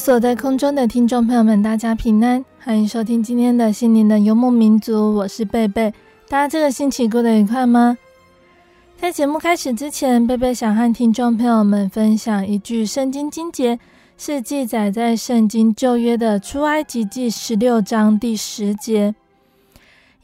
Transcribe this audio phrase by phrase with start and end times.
[0.00, 5.92] 所在空中的听众朋友们，大家平安，欢迎收听今天的心灵的游牧民族，我是贝贝。
[6.26, 7.98] 大家这个星期过得愉快吗？
[8.98, 13.78] 在节目开始之前，贝贝想和听众朋友们分享一句圣经经节，
[14.16, 19.14] 是记载在圣经旧约的出埃及记十六章第十节。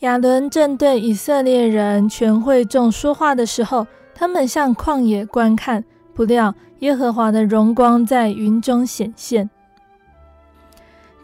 [0.00, 6.54] 亚伦正对以色列人全会众说话的时候，他们向旷野观看，不料。
[6.80, 9.48] 耶和华的荣光在云中显现。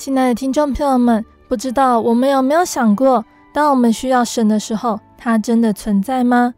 [0.04, 6.52] 亲爱的听众朋友们，不知道我们有没有想过，当我们需要神的时候，他真的存在吗？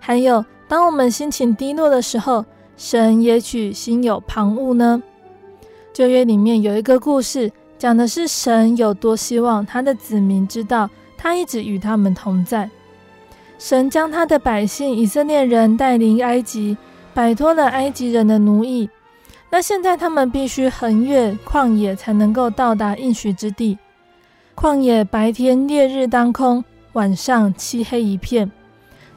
[0.00, 2.44] 还有，当我们心情低落的时候，
[2.76, 5.00] 神也许心有旁骛呢？
[5.92, 12.68] 旧约里面有一个故事，讲的是神有多希望他的子民知道，他一直与他们同在。
[13.60, 16.76] 神将他的百姓以色列人带离埃及。
[17.14, 18.88] 摆脱了埃及人的奴役，
[19.54, 23.76] 那现在他们必须横越旷野才能够到达应许之地。
[24.56, 26.64] 旷野白天烈日当空，
[26.94, 28.50] 晚上漆黑一片。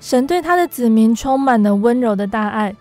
[0.02, 2.76] 神对他的子民充满了温柔的大爱，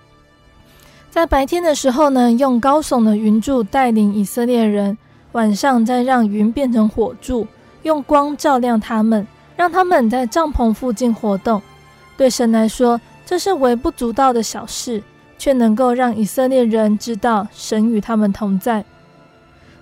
[1.12, 4.96] 在白天的时候呢，用高耸的云柱带领以色列人；
[5.30, 7.46] 晚上再让云变成火柱，
[7.84, 9.24] 用光照亮他们，
[9.56, 11.62] 让他们在帐篷附近活动。
[12.16, 15.00] 对神来说，这是微不足道的小事，
[15.44, 18.82] 却能够让以色列人知道神与他们同在。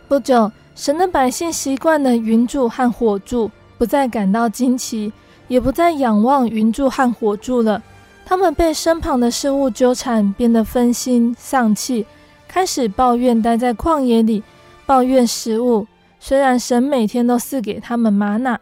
[0.08, 5.12] 不久，神的百姓习惯了云柱和火柱，不再感到惊奇，
[5.46, 7.80] 也不再仰望云柱和火柱了。
[8.26, 12.06] 他们被身旁的事物纠缠，变得分心丧气，
[12.48, 14.42] 开始抱怨待在旷野里，
[14.84, 15.86] 抱怨食物。
[16.18, 18.58] 虽然神每天都赐给他们吗哪，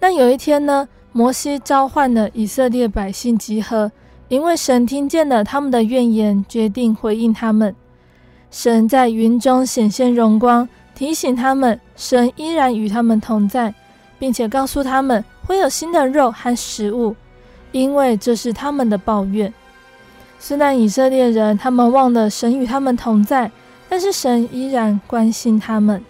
[0.00, 0.88] 那有一天呢？
[1.12, 3.92] 摩西召唤了以色列百姓集合，
[4.32, 7.76] 因为神听见了他们的怨言，决定回应他们。
[8.50, 13.74] 神在云中显现荣光，提醒他们，神依然与他们同在，
[14.18, 17.14] 并且告诉他们会有新的肉和食物，
[17.72, 19.52] 因为这是他们的抱怨。
[20.38, 23.52] 虽然以色列人他们忘了神与他们同在，
[23.90, 26.02] 但是神依然关心他们。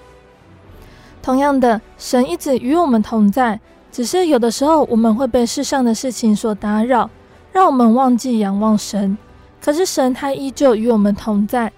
[1.21, 3.59] 同样的，神一直与我们同在。
[3.91, 7.11] 只是有的时候，我们会被世上的事情所打扰，
[7.53, 9.17] 让我们忘记仰望神。
[9.61, 11.73] 可是神他依旧与我们同在。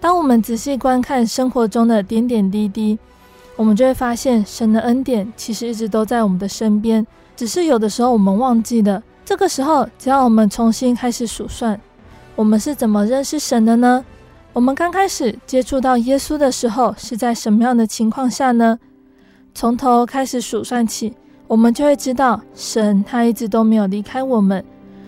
[0.00, 2.98] 当我们仔细观看生活中的点点滴滴，
[3.54, 7.06] 我们就会发现神的恩典其实一直都在我们的身边。
[7.36, 9.00] 只是有的时候我们忘记了。
[9.24, 11.80] 这个时候，只要我们重新开始数算，
[12.34, 14.04] 我们是怎么认识神的呢？
[14.52, 18.78] 我们刚开始接触到耶稣的时候是在什么样的情况下呢？
[19.54, 21.14] 从头开始数算起。
[21.46, 24.64] 我们就会知道，神他一直都没有离开我们，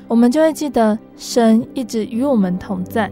[0.06, 3.10] 我们就会记得，神一直与我们同在。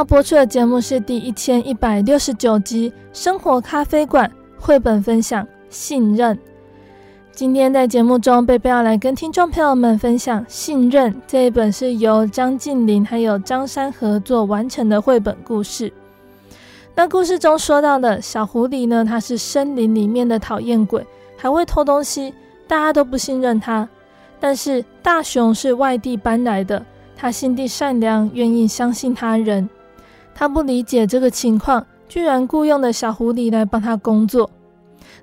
[0.00, 4.26] 要播出的节目是第一千一百六十九集《生活咖啡馆》
[4.58, 6.34] 绘本分享《信任》。
[7.32, 15.92] 今天在节目中，贝贝要来跟听众朋友们分享《信任》这一本是由张晋霖还有张珊合作完成的绘本故事。
[16.94, 21.06] 那故事中说到的小狐狸呢，它是森林里面的讨厌鬼，
[21.36, 22.32] 还会偷东西，
[22.66, 23.86] 大家都不信任它。
[24.40, 26.82] 但是大熊是外地搬来的，
[27.14, 29.68] 他心地善良，愿意相信他人。
[30.40, 34.48] 他不理解这个情况，居然雇佣了小狐狸来帮他工作。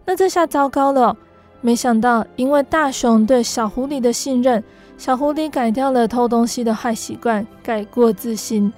[0.06, 1.18] 那这下糟糕了。
[1.60, 4.64] 没想到，因为大熊对小狐狸的信任，
[4.96, 8.72] 小狐狸改掉了偷东西的坏习惯，改过自新。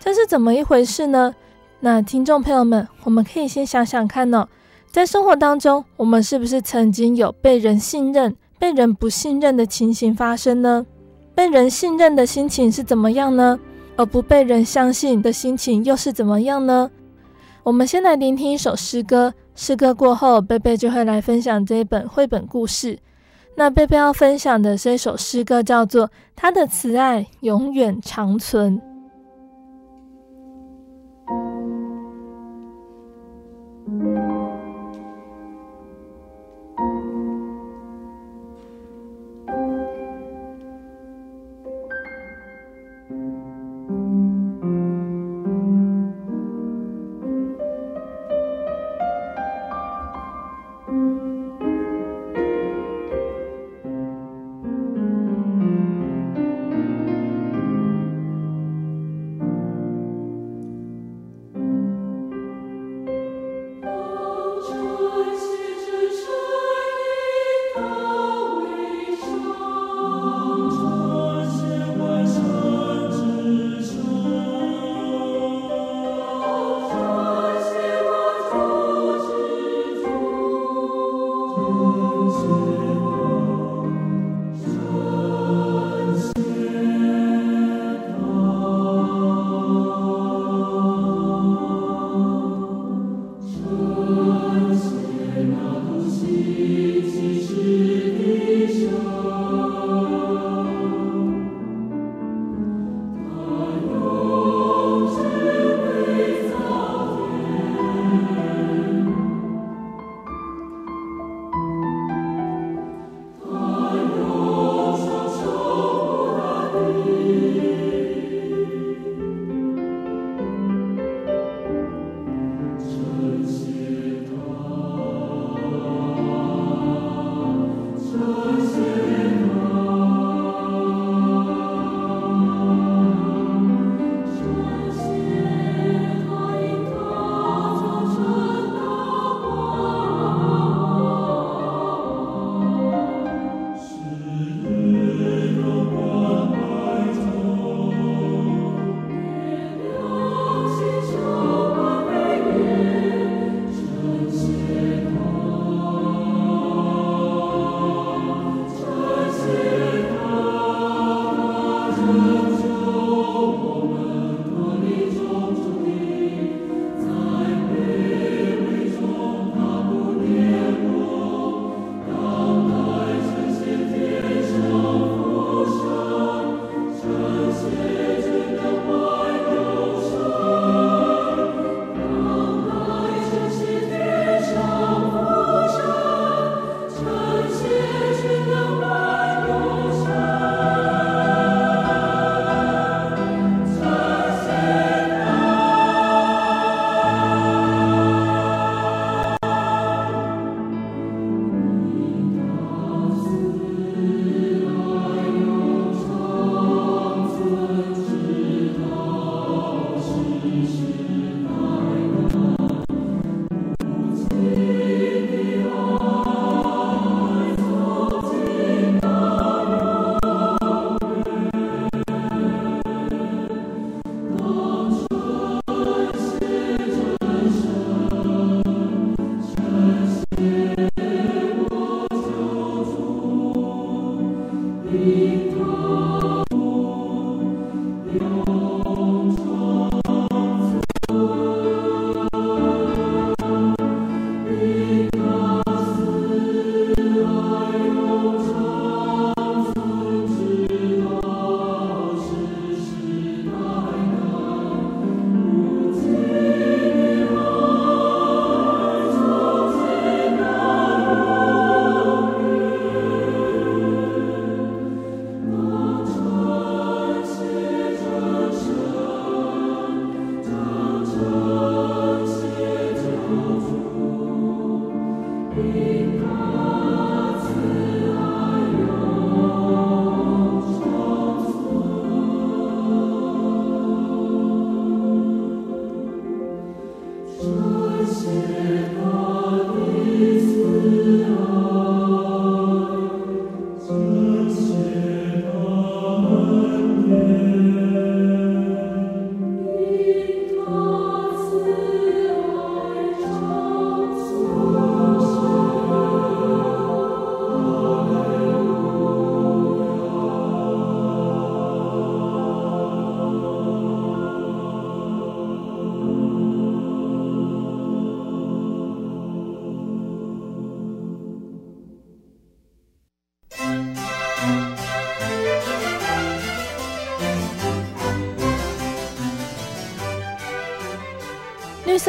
[0.00, 1.34] 这是怎么一回事呢？
[1.80, 4.48] 那听众朋友们，我们可以先想想看哦，
[4.90, 10.86] 在生活当中，我们是不是曾经有被人信任、被人不信任的情形发生呢？
[11.34, 13.60] 被人信任的心情是怎么样呢？
[14.02, 16.90] 而不被人相信的心情又是怎么样呢？
[17.62, 19.32] 我们先来聆听一首诗歌。
[19.54, 22.98] 诗歌过后，贝贝就会来分享这一本绘本故事。
[23.54, 28.76] 那贝贝要分享的这首诗歌叫做《他的慈爱永远长存》。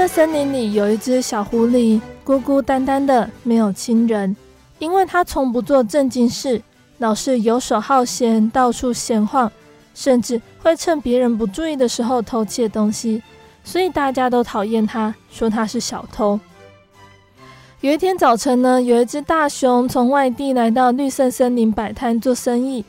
[0.03, 4.35] 色森林里有一只小狐狸，孤孤单单的，没有亲人，
[4.77, 6.61] 因为它从不做正经事，
[6.97, 9.49] 老是游手好闲，到处闲晃，
[9.95, 13.23] 甚至会趁别人不注意的时候偷窃东西，
[13.63, 16.37] 所以大家都讨厌它，说它是小偷。
[17.79, 22.83] 有一天早晨呢，有一只大熊从外地来到绿色森林摆摊做生意，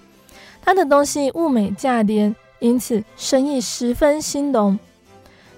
[0.64, 4.76] 它的东西物美价廉，因此生意十分兴隆。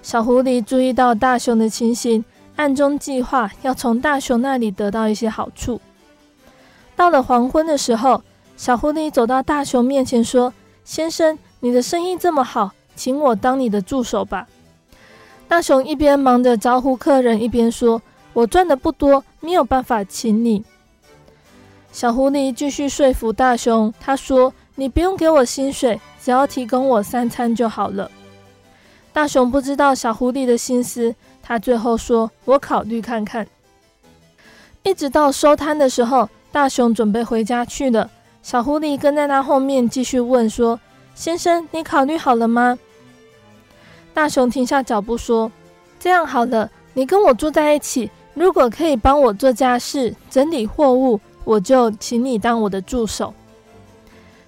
[0.06, 5.80] 小狐狸注意到大熊的情形，暗中计划要从大熊那里得到一些好处。
[6.94, 8.22] 到了黄昏的时候，
[8.56, 10.54] 小狐狸走到大熊面前说
[10.86, 14.46] ：“先生，你的生意这么好，请我当你的助手吧。”
[15.48, 18.00] 大熊一边忙着招呼客人，一边说。
[18.32, 20.62] 我赚的不多，没有办法请你。
[21.90, 28.08] 小狐狸继续说服大熊，他说：“你不用给我薪水，只要提供我三餐就好了。”
[29.16, 33.46] 大熊不知道小狐狸的心思，他最后说：“我考虑看看。”
[34.84, 38.10] 一直到收摊的时候，大熊准备回家去了。
[38.42, 40.78] 小狐狸跟在他后面继续问说
[41.16, 42.78] ：“先生，你考虑好了吗？”
[44.12, 45.50] 大熊停下脚步说
[45.98, 53.32] ：“这样好了，你跟我住在一起。”如果可以帮我做家事、整理货物，我就请你当我的助手。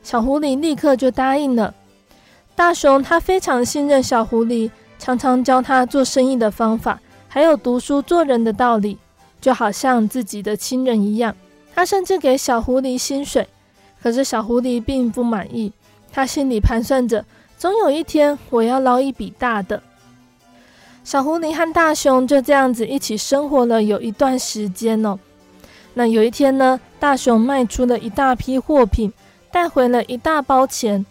[0.02, 1.72] 小狐狸立刻就答应了。
[2.58, 8.98] 大熊他非常信任小狐狸，常常教他做生意的方法，还有读书做人的道理，
[9.40, 11.36] 就好像自己的亲人一样。
[11.72, 13.46] 他甚至给小狐狸薪水，
[14.02, 15.72] 可是小狐狸并不满意，
[16.10, 17.24] 他心里盘算着，
[17.56, 19.80] 总有一天我要捞一笔大的。
[21.04, 25.16] 小狐狸和大熊就这样子一起生活了有一段时间哦。
[25.94, 29.12] 那有一天呢，大熊卖出了一大批货品，
[29.52, 31.06] 带回了一大包钱。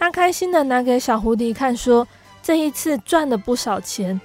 [0.00, 2.08] 他开心地拿给小狐狸看，说
[2.42, 4.18] ：“这一次赚了不少钱。”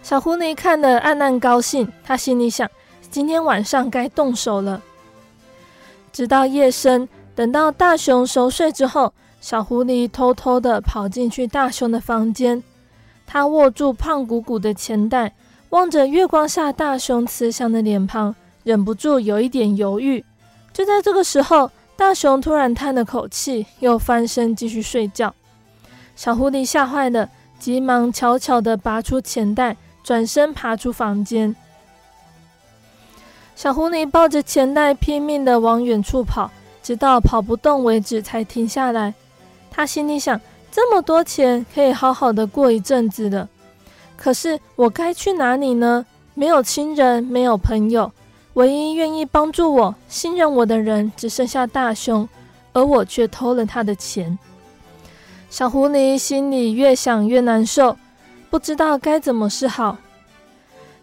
[0.00, 2.70] 小狐狸看了暗暗高兴，他心里想：
[3.10, 4.80] 今天晚上该动手了。
[6.12, 12.62] 直到夜深，等到大熊熟睡之后，小狐狸偷偷地跑进去大熊的房间。
[13.26, 15.34] 他握住胖鼓鼓的钱袋，
[15.70, 20.24] 望着月光下大熊慈祥的脸庞，忍不住有一点犹豫。
[20.72, 25.34] 就在这个时候，大熊突然叹了口气，又翻身继续睡觉。
[26.14, 27.28] 小狐狸吓坏了，
[27.58, 31.56] 急忙悄悄地拔出钱袋，转身爬出房间。
[33.56, 36.48] 小狐狸抱着钱袋拼命地往远处跑，
[36.84, 39.12] 直到跑不动为止才停下来。
[39.68, 40.40] 他心里想。
[40.70, 43.48] 这么多钱可以好好的过一阵子的，
[44.18, 46.04] 可是我该去哪里呢？
[46.34, 48.12] 没有亲人，没有朋友，
[48.58, 52.28] 唯一愿意帮助我、信任我的人只剩下大熊，
[52.72, 54.36] 而我却偷了他的钱。
[55.48, 57.96] 小狐狸心里越想越难受，
[58.50, 59.96] 不知道该怎么是好。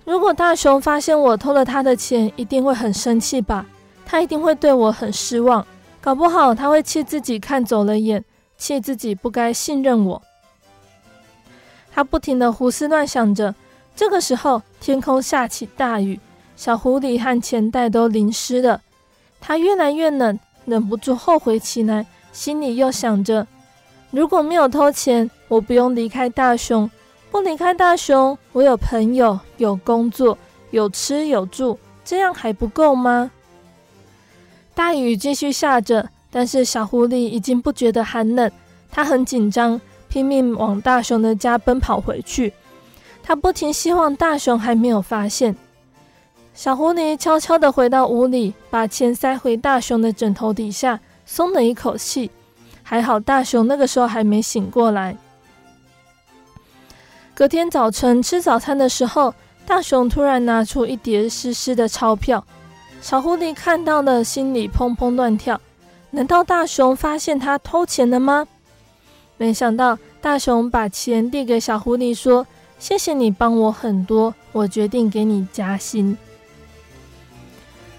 [0.04, 3.66] 如果大熊发现我偷了他的钱，一定会很生气吧？
[4.06, 5.66] 他一定会对我很失望，
[6.02, 8.26] 搞不好他会气自己看走了眼。
[8.58, 10.22] 气自己不该信任我，
[11.94, 13.56] 他不停的胡思乱想着。
[13.96, 16.20] 这个时候，天空下起大雨，
[16.56, 18.82] 小狐狸和钱袋都淋湿了。
[19.40, 23.46] 他越来越冷，忍不住后悔起来，心里又想着：
[24.12, 26.90] 如果没有偷钱，我不用离开大熊；
[27.30, 30.38] 不离开大熊，我有朋友、有工作、
[30.72, 33.30] 有吃有住，这样还不够吗？
[34.74, 36.10] 大雨继续下着。
[36.32, 38.52] 但是小狐狸已经不觉得寒冷，
[38.92, 42.52] 它很紧张，拼命往大熊的家奔跑回去。
[43.24, 45.56] 它不停希望大熊还没有发现。
[46.56, 52.32] 小狐狸悄悄地回到屋里，把钱塞回大熊的枕头底下，松了一口气。
[52.82, 55.18] 还好大熊那个时候还没醒过来。
[57.34, 59.34] 隔天早晨吃早餐的时候，
[59.66, 62.46] 大熊突然拿出一叠湿湿的钞票，
[63.02, 65.60] 小狐狸看到了，心里砰砰乱跳。
[66.12, 68.48] 难道大熊发现他偷钱了吗？
[69.36, 72.48] 没想到大熊把钱递给小狐狸，说
[72.80, 76.18] ：“谢谢你帮我很多，我决定给你加薪。”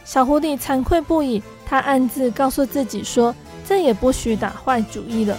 [0.07, 3.35] 小狐狸惭愧不已，他暗自告诉自己说
[3.67, 5.37] ：“再也不许打坏主意了。”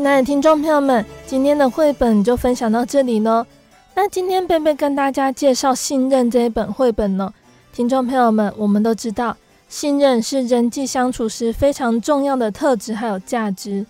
[0.00, 3.44] 亲爱的听众朋友们，今天的绘本就分享到这里喽。
[3.94, 7.30] 那今天贝贝跟大家介绍《信任》这一本绘本呢，
[7.70, 9.36] 听众朋友们，我们都知道，
[9.68, 13.84] 信任是人际相处时非常重要的特质还有价值。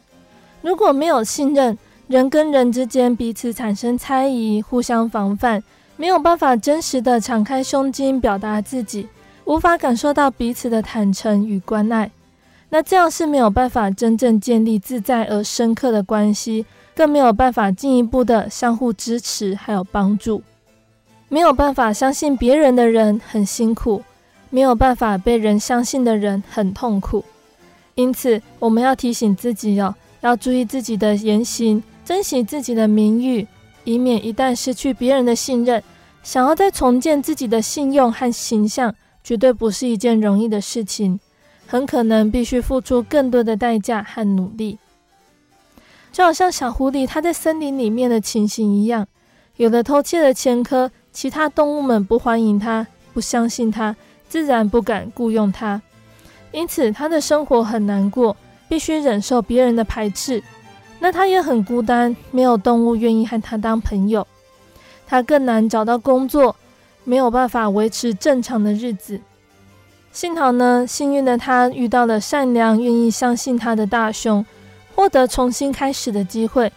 [0.63, 5.63] 如果没有信任，人跟人之间彼此产生猜疑，互相防范，
[5.97, 9.07] 没有办法真实的敞开胸襟表达自己，
[9.45, 12.11] 无法感受到彼此的坦诚与关爱。
[12.71, 20.43] 那这样是没有办法真正建立自在而深刻的关系，更没有办法进一步的相互支持还有帮助。
[21.29, 24.03] 没有办法相信别人的人很辛苦，
[24.51, 27.25] 没有办法被人相信的人很痛苦。
[27.97, 33.47] 因此，我们要提醒自己哦，要注意自己的言行，珍惜自己的名誉，
[33.85, 35.83] 以免一旦失去别人的信任，
[36.23, 41.19] 想要再重建自己的信用和形象，绝对不是一件容易的事情。
[41.71, 44.77] 很可能必须付出更多的代价和努力，
[46.11, 49.07] 就好像小狐狸它在森林里面的情形一样，
[49.55, 53.95] 有了偷窃的前科，其他动物们不欢迎它，不相信它，
[54.29, 55.81] 自然不敢雇佣它，
[56.51, 58.37] 因此它的生活很难过，
[58.69, 60.43] 必须忍受别人的排斥。
[60.99, 64.27] 那它也很孤单，没有动物愿意和它当朋友，
[65.07, 66.57] 它更难找到工作，
[67.05, 69.21] 没有办法维持正常的日子。
[70.13, 74.45] 幸好呢，幸运的他遇到了善良、愿意相信他的大熊，
[74.95, 76.71] 获得重新开始的机会。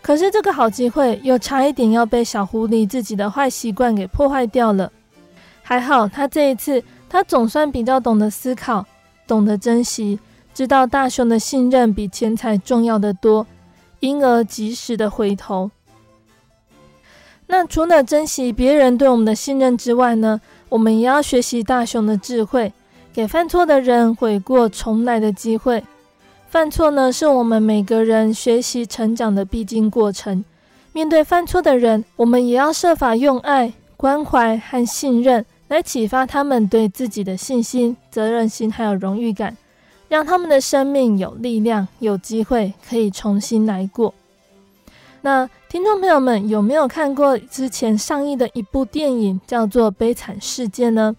[0.00, 4.90] 可是这个好机会又差一点要被小狐狸自己的坏习惯给破坏掉了。
[5.62, 8.86] 还好他这一次，他总算比较懂得思考，
[9.26, 10.20] 懂得珍惜，
[10.54, 13.44] 知道大熊的信任比钱财重要的多，
[13.98, 15.72] 因而及时的回头。
[17.48, 22.72] 那除了珍惜别人对我们的信任之外呢，我们也要学习大熊的智慧，
[23.12, 25.84] 给犯错的人悔过重来的机会。
[26.48, 30.44] 犯错呢，是我们每个人学习成长的必经过程。
[30.92, 39.56] 面对犯错的人，我们也要设法用爱、关怀和信任来启发他们对自己的信心、责任心还有荣誉感，
[40.08, 44.14] 让他们的生命有力量、有机会可以重新来过。
[45.20, 51.16] 那听众朋友们有没有看过之前上映的一部电影，叫做《悲惨世界》呢？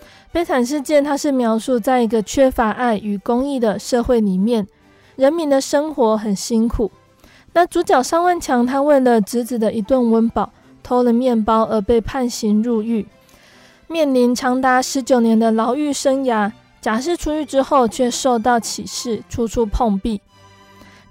[0.30, 4.66] 《悲惨世界》它是描述在一个缺乏爱与公益的社会里面，
[5.16, 6.90] 人民的生活很辛苦。
[7.54, 13.08] 那主角尚万强他为了侄子的一顿温饱，偷了面包而被判刑入狱，
[13.86, 16.52] 面临长达十九年的牢狱生涯。
[16.82, 20.20] 假释出狱之后，却受到歧视，处处碰壁。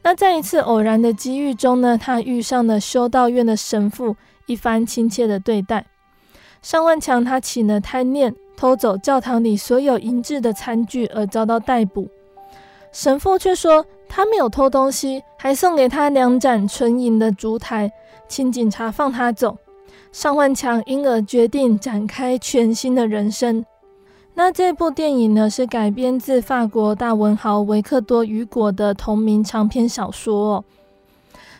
[0.03, 5.85] 那在一次偶然的机遇中呢，他遇上了修道院的神父，一番亲切的对待。
[6.61, 12.07] 尚万强他起了贪念，偷走教堂里所有银质的餐具而遭到逮捕。
[12.91, 17.91] 神父却说他没有偷东西，还送给他两盏纯银的烛台，
[18.27, 19.57] 请警察放他走。
[20.13, 23.63] 尚万强因而决定展开全新的人生。
[24.39, 30.63] 那这部电影呢，是改编自法国大文豪维克多·雨果的同名长篇小说哦。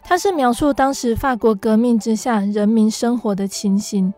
[0.04, 4.14] 它是描述当时法国革命之下人民生活的情形。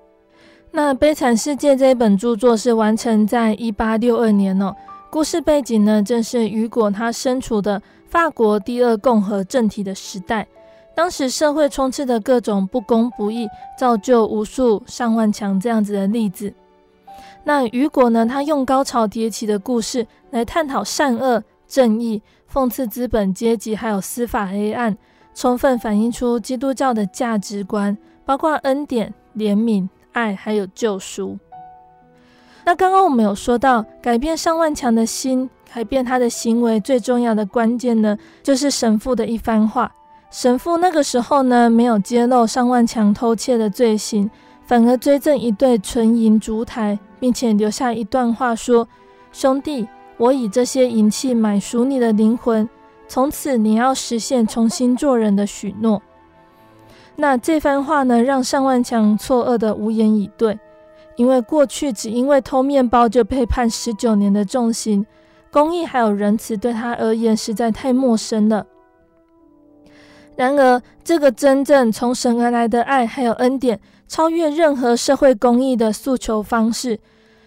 [0.72, 4.76] 那《悲惨世界》这本著作是完成在一八六二年哦。
[5.10, 10.46] 故事背景呢，正是雨果他身处的法国第二共和政体的时代。
[10.94, 13.48] 当时社会充斥的各种不公不义，
[13.80, 16.54] 造就无数上万强这样子的例子。
[17.44, 18.26] 那雨果呢？
[18.26, 22.22] 他用高潮迭起的故事来探讨善恶、正义，
[22.52, 24.96] 讽刺资本阶级，还有司法黑暗，
[25.34, 31.38] 充分反映出基督教的价值观，包括恩典、怜悯、爱，还有救赎。
[32.66, 39.92] 那刚刚我们有说到，改变尚万强的心，改变他的行为，最重要的关键呢，就是神父的一番话。
[40.30, 44.30] 神父那个时候呢，没有揭露尚万强偷窃的罪行。
[44.70, 48.88] 反而追赠一对纯银烛台，并且留下一段话说
[49.34, 52.70] ：“兄弟，我以这些银器买赎你的灵魂，
[53.08, 56.00] 从此你要实现重新做人的许诺。”
[57.18, 60.60] 那这番话呢，让尚万强错愕的无言以对，
[61.16, 65.04] 因为过去只因为偷面包就被判十九年的重刑，
[65.52, 68.68] 公义还有仁慈对他而言实在太陌生了。
[70.36, 73.80] 然而，这个真正从神而来的爱还有恩典。
[74.10, 77.00] 超越任何社会公益的诉求方式，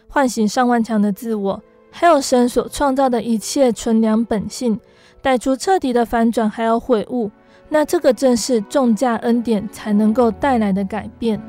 [0.08, 4.78] 唤醒上万强的自我，还有神所创造的一切纯良本性，
[5.20, 7.32] 带出彻底的反转，还有悔悟。
[7.68, 11.42] 那这个正是重价恩典才能够带来的改变。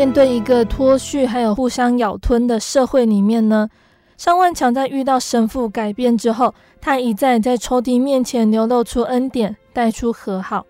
[0.00, 3.68] 面对一个脱序还有互相咬吞的社会里面呢，
[4.16, 10.64] 尚万强在遇到神父改变之后，他一再在仇敌面前流露出恩典，带出和好。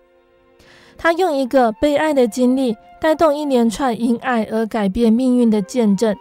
[0.97, 6.13] 他用一个被爱的经历，带动一连串因爱而改变命运的见证，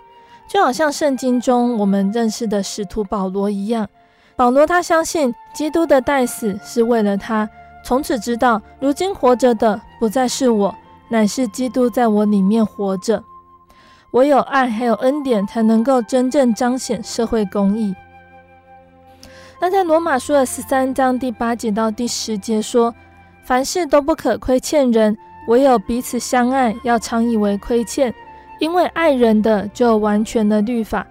[0.48, 3.88] 就好像圣经中我们认识的使徒保罗一样。
[4.36, 7.50] 保罗他相信基督的代死是为了他，
[7.84, 10.72] 从此知道如今活着的不再是我，
[11.10, 13.22] 乃是基督在我里面活着。
[14.12, 17.94] 唯有爱还有恩典，才能够真正彰显社会公义。
[19.60, 22.94] 那在罗马书的十三章第八节到第十节说
[23.44, 25.16] ：“凡事都不可亏欠人，
[25.48, 28.12] 唯有彼此相爱，要常以为亏欠，
[28.58, 31.06] 因为爱人的就完全的律法。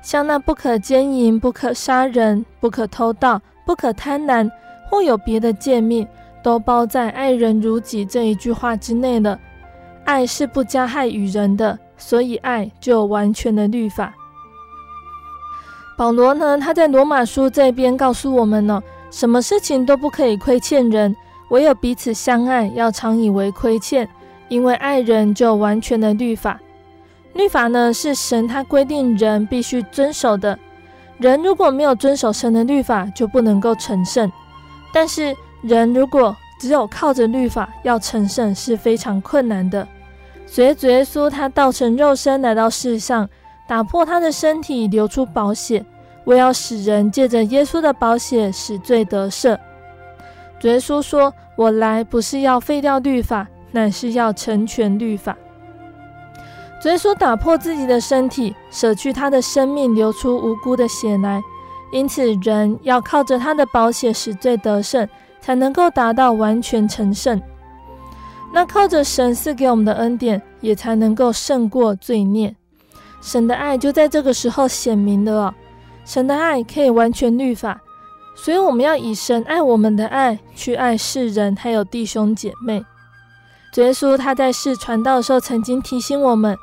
[0.00, 4.48] 像那不可奸淫、不可杀人、不可偷盗、不可贪婪，
[4.88, 6.06] 或有别的诫命，
[6.48, 9.38] 都包在爱人如己这一句话之内了。
[10.06, 14.14] 爱是不加害于人的，所以爱就完全的律法。”
[15.98, 21.14] 保罗呢，他在罗马书这边告诉我们呢，什么事情都不可以亏欠人，
[21.50, 24.08] 唯有彼此相爱，要常以为亏欠，
[24.48, 26.58] 因为爱人就完全的律法。
[27.34, 30.58] 律法呢，是神他规定人必须遵守的，
[31.18, 34.32] 人如果没有遵守神的律法，就不能够成圣。
[34.94, 39.86] 但是人如果只有靠着律法要成圣，是非常困难的。
[40.46, 43.28] 所以主耶稣他道成肉身来到世上。
[43.68, 45.84] 打破他的身体，流出宝血，
[46.24, 49.58] 为要使人借着耶稣的宝血使罪得赦。
[50.58, 55.36] 主耶稣说：“我来不是要废掉律法，乃是要成全律法。”
[56.80, 61.42] 主耶稣打破自己的身体，舍去他的生命，流出无辜的血来，
[61.92, 65.06] 因此人要靠着他的宝血使罪得胜，
[65.48, 67.40] 才能够达到完全成圣。
[68.52, 72.54] 那靠着神赐给我们的恩典，也才能够胜过罪孽。
[73.22, 75.54] 神的爱就在这个时候显明了哦，
[76.04, 77.80] 神的爱可以完全律法，
[78.36, 82.84] 所以我们要以神爱我们的爱去爱世人，还有弟兄姐妹。
[83.72, 86.54] 主耶稣他在世传道的时候，曾经提醒我们，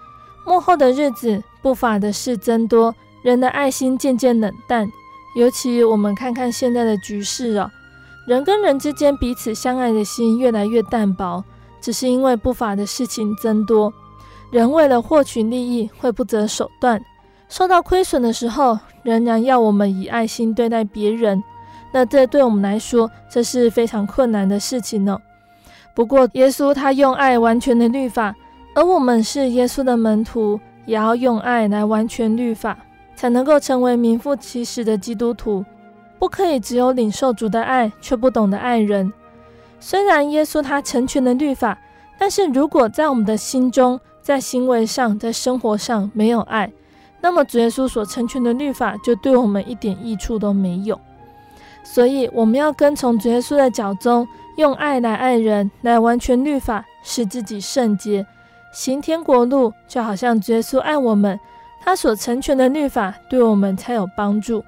[0.46, 2.94] 幕后的日子不法的事增多，
[3.24, 4.88] 人的爱心渐渐冷淡。
[5.36, 7.72] 尤其我们看看现在的局势哦，
[8.26, 11.44] 人跟人之间彼此相爱的心越来越淡薄，
[11.80, 13.94] 只是因为不法的事情增多。
[14.52, 17.00] 人为了获取利益，会不择手段；
[17.50, 21.44] 受到亏损的时候，仍然要我们以爱心对待别人。
[21.92, 25.18] 那这对我们来说，这是非常困难的事情呢。
[25.94, 28.36] 不过，耶稣他用爱完全的律法，
[28.74, 32.78] 而我们是耶稣的门徒，也要用爱来完全律法，
[33.16, 35.64] 才能够成为名副其实的基督徒。
[36.18, 39.12] 不可以只有领受主的爱，却不懂得爱人。
[39.80, 41.78] 虽然耶稣他成全了律法，
[42.18, 46.72] 但是如果在我们的心中，在行为上，在生活上没有爱，
[47.22, 51.00] 那么主耶稣所成全的律法就对我们一点益处都没有。
[51.84, 58.26] 所以我们要跟从主耶稣的脚踪，用爱来爱人，来完全律法，使自己圣洁，
[58.72, 61.40] 行天国路，就好像主耶稣爱我们，
[61.82, 64.64] 他所成全的律法对我们才有帮助。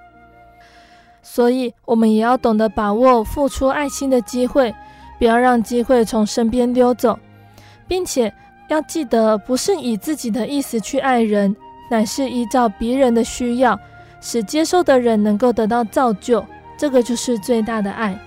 [1.30, 4.74] 所以我们也要懂得把握付出爱心的机会，
[5.20, 7.20] 不要让机会从身边溜走，
[7.88, 8.34] 并且。
[8.70, 11.56] 要记得，不是以自己的意思去爱人，
[11.90, 13.80] 乃是依照别人的需要，
[14.20, 16.46] 使接受的人能够得到造就。
[16.78, 18.20] 这个就是最大的爱。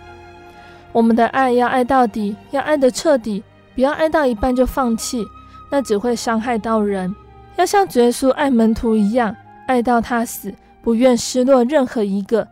[0.93, 5.27] 我们的爱要爱到底，要爱得彻底，不要爱到一半就放弃，
[5.71, 7.15] 那只会伤害到人。
[7.57, 9.37] 要像主耶稣爱门徒一样，
[9.67, 12.49] 爱到他死，不愿失落任何一个，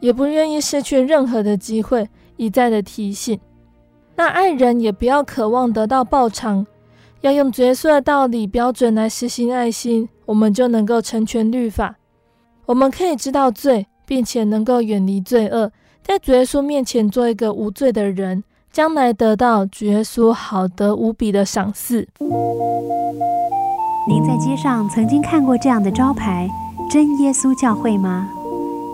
[0.00, 3.38] 也不愿意失去任何的机会，一再的提醒。
[4.16, 6.66] 那爱人也不要渴望得到报偿。
[7.20, 11.96] 要用耶稣的道理标准来实行爱心，我们就能够成全律法。
[12.64, 15.70] 我们可以知道罪，并且能够远离罪恶，
[16.02, 22.08] 在主耶稣面前做一个无罪的人，将来得到主耶稣好得无比的赏赐。
[24.08, 26.48] 您在街上曾经看过这样的招牌
[26.90, 28.26] “真耶稣教会”吗？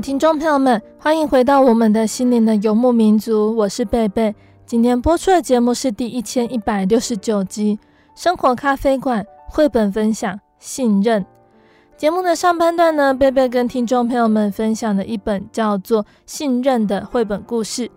[0.00, 4.34] 听众朋友们，欢迎回到我们的心灵的游牧民族，我是贝贝。
[4.64, 7.78] 今天播出的节目是第一千一百六十九集
[8.20, 11.22] 《生活咖啡馆》绘本分享《信任》。
[11.98, 17.90] 节目的上半段呢，贝贝跟听众朋友们分享了一本叫做《信任》的绘本故事。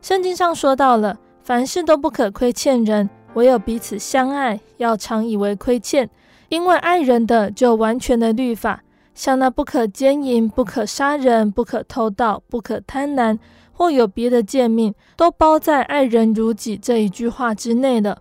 [0.00, 6.08] 圣经上说到了，凡事都不可亏欠人，唯有彼此相爱，要常以为亏欠，
[6.50, 8.80] 因为爱人的就完全的律法。
[9.18, 13.36] 像那不可奸淫、不可杀人、不可偷盗、不可贪婪，
[13.72, 18.18] 或有别的诫命，都包在“爱人如己”这一句话之内了。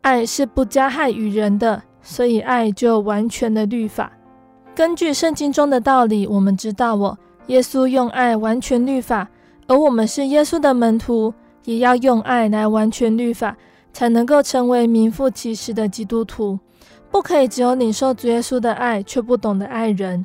[0.00, 4.10] 爱是不加害于人的，所以爱就完全的律法。
[4.74, 9.28] 根据圣经中的道理，我们知道哦，耶稣用爱完全律法，
[9.68, 11.32] 而我们是耶稣的门徒，
[11.64, 13.56] 也要用爱来完全律法，
[13.92, 16.58] 才能够成为名副其实的基督徒。
[17.10, 20.24] 不可以只有领受主耶稣的爱，却不懂得爱人。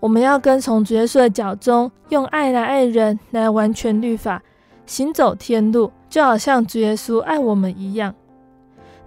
[0.00, 4.42] 我们要跟从主耶稣的脚踪，用爱来爱人，来完全律法，
[4.84, 8.14] 行走天路，就好像主耶稣爱我们一样。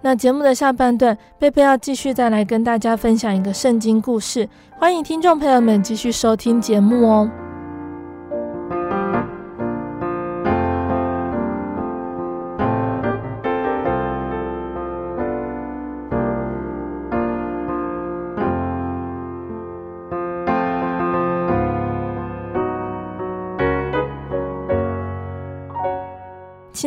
[0.00, 7.45] 那节目的下半段，贝贝要继续再来跟大家分享一个圣经故事，欢迎听众朋友们继续收听节目哦。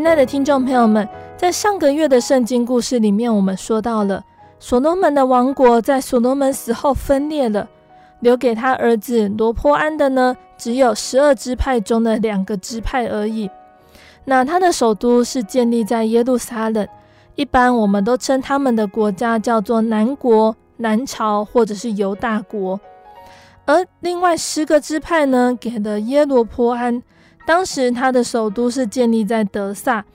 [0.09, 4.23] 爱的听众朋友们，在上个月的圣经故事里面，我们说到了
[4.57, 7.69] 所罗门的王国在所罗门死后分裂了，
[8.19, 13.47] 留给他儿子罗波安的呢，只有十二支派中的两个支派而已。
[14.25, 16.87] 那他的首都是建立在耶路撒冷，
[17.35, 22.79] 一般我们都称他们的国家叫做南国、南朝或者是犹大国。
[23.65, 27.03] 而另外十个支派呢，给了耶罗波安。
[27.49, 30.05] 当时他的首都是建立在德萨，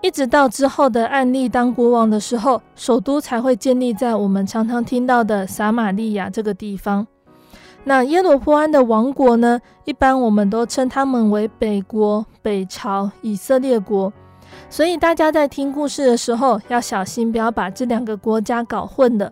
[0.00, 7.06] 一直到之后的暗利当国王的时候，首都才会建立在我们常常听到的撒玛利亚这个地方。
[7.84, 14.10] 那耶罗波安的王国呢，一般我们都称他们为北国、北朝、以色列国。
[14.70, 19.30] 所以大家在听故事的时候要小心，不要把这两个国家搞混了。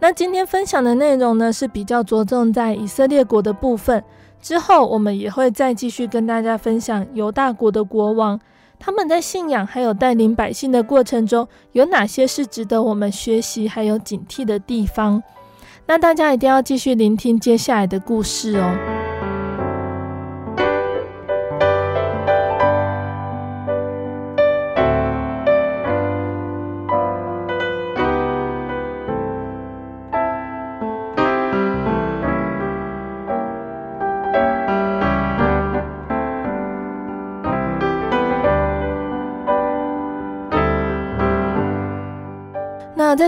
[0.00, 4.02] 那今天分享的内容呢，是比较着重在以色列国的部分。
[4.40, 8.38] 之后，我们也会再继续跟大家分享犹大国的国王，
[8.78, 15.22] 他们在信仰还有带领百姓的过程中，有哪些是值得我们学习还有警惕的地方。
[15.86, 19.07] 那大家一定要继续聆听接下来的故事哦。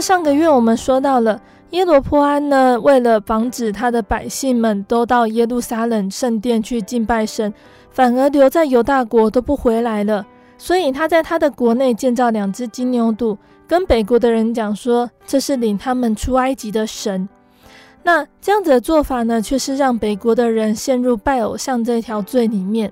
[0.01, 7.53] 上个月，我们说到了耶罗波安呢，为了防止他的百姓们都到耶路撒冷圣殿去敬拜神，
[7.91, 10.27] 反而留在犹大国都不回来了，
[10.59, 13.37] 所以他在他的国内建造两只金牛犊，
[13.69, 17.29] 跟北国的人讲说，这是领他们出埃及的神。
[18.03, 22.91] 那这样子的做法呢，却是让北国的人陷入拜偶像这条罪里面。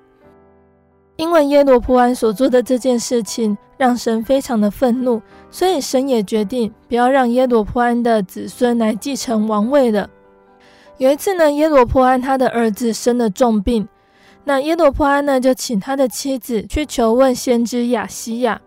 [1.19, 10.09] 因为耶罗波安所做的这件事情，让神非常的愤怒，所以神也决定不要让耶罗波安的子孙来继承王位了。
[10.97, 13.89] 有一次呢，耶罗波安他的儿子生了重病，
[14.45, 18.61] 那耶罗波安呢就请他的妻子去求问先知亚西亚。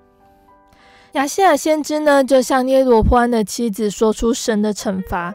[1.13, 5.33] 亚西亚先知呢就向耶罗波安的妻子说出神的惩罚。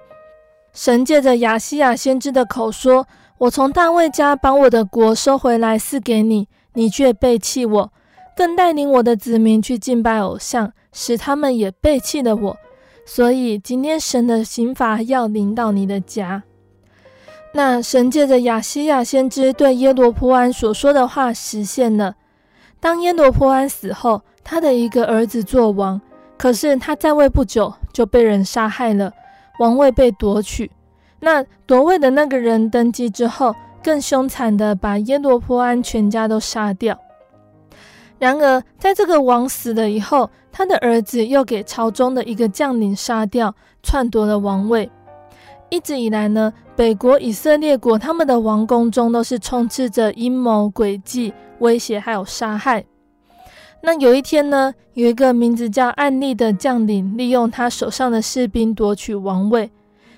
[0.75, 3.07] 神借着亚西亚先知的口说
[3.39, 7.93] ：“我从大卫家把我的国收回来赐给你。”你却背弃我，
[8.37, 12.57] 更带领我的子民去敬拜偶像，使他们也背弃了我。
[13.07, 16.43] 所以今天神的刑罚要临到你的家。
[17.55, 22.17] 那神借着亚西亚先知对耶罗波安所说的话实现了。
[22.79, 25.99] 当耶罗波安死后，他的一个儿子做王，
[26.37, 29.11] 可是他在位不久就被人杀害了，
[29.59, 30.71] 王位被夺取。
[31.21, 33.55] 那夺位的那个人登基之后，
[33.87, 36.99] 更凶残的把耶罗波安全家都杀掉。
[38.19, 44.91] 然而，在这个王死了以后，他的儿子又给朝中的一个将领杀掉，篡夺了王位。
[45.71, 52.85] 一直以来呢，北国以色列国他们的王宫中都是充斥着阴谋诡计、威胁还有杀害。
[53.83, 59.71] 那有一天呢，有一个名字叫暗利的将领，利用他手上的士兵夺取王位。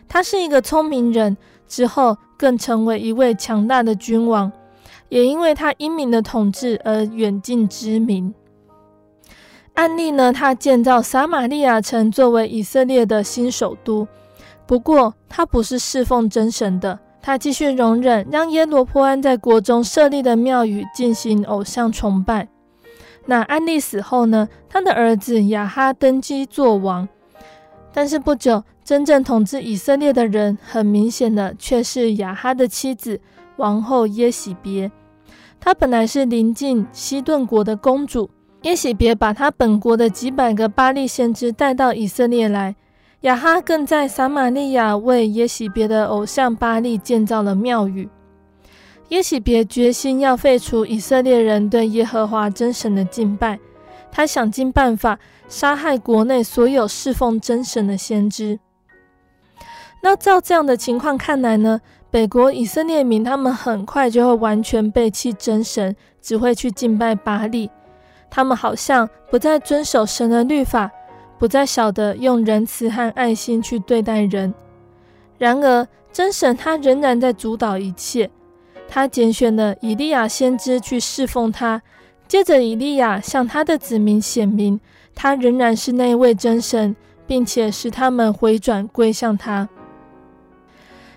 [0.09, 1.37] 他是一个聪明人，
[1.69, 4.51] 之后更成为一位强大的君王。
[5.09, 8.35] 也因为他英明的统治而远近知名。
[9.73, 14.07] 暗利呢，他建造撒玛利亚城作为以色列的新首都。
[14.67, 22.49] 不过，他不是侍奉真神的，他继续容忍让耶罗波安在国中设立的庙宇进行偶像崇拜。
[23.25, 27.09] 那暗利死后呢，他的儿子亚哈登基做王。
[27.99, 33.21] 但是不久，真正统治以色列的人，很明显的却是亚哈的妻子
[33.57, 34.89] 王后耶洗别。
[35.59, 38.31] 她本来是邻近西顿国的公主，
[38.63, 42.77] 耶洗别把她本国的几百个巴力先知带到以色列来，
[43.23, 48.09] 亚哈更在撒玛利亚为耶洗别的偶像巴力建造了庙宇。
[49.09, 53.59] 耶洗别决心要废除以色列人对耶和华真神的敬拜，
[54.11, 55.19] 他想尽办法
[55.49, 58.59] 杀害国内所有侍奉真神的先知。
[60.03, 67.71] 那照这样的情况看来呢，北国以色列民，他们很快就会完全背弃真神，只会去敬拜巴力。
[68.31, 70.91] 他们好像不再遵守神的律法，
[71.39, 74.55] 不再晓得用仁慈和爱心去对待人。
[75.39, 78.31] 然而，真神他仍然在主导一切。
[78.89, 81.83] 他拣选了以利亚先知去侍奉他，
[82.29, 84.79] 接着以利亚向他的子民显明，
[85.15, 86.95] 他仍然是那位真神，
[87.27, 89.67] 并且使他们回转归向他。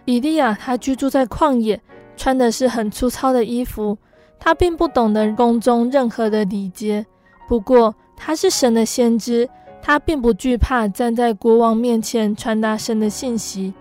[0.05, 1.81] 以利亚他居住在旷野，
[2.15, 3.97] 穿的是很粗糙的衣服。
[4.39, 7.05] 他并不懂得宫中任何的礼节。
[7.47, 9.47] 不过他是神的先知，
[9.83, 13.73] 他并不惧怕站在国王面前传达神的信息。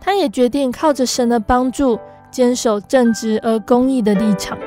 [0.00, 1.98] 他也决定靠着神的帮助，
[2.30, 4.58] 坚守正直而公义的立场。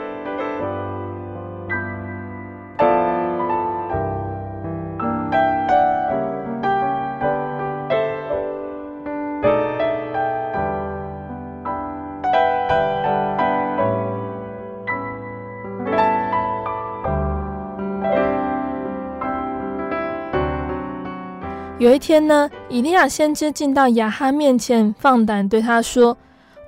[21.97, 26.15] 一天呢，以利亚先知进到亚哈面前，放胆对他说：“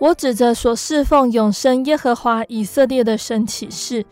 [0.01, 4.03] 我指着所侍奉永生耶和华以色列的神起誓，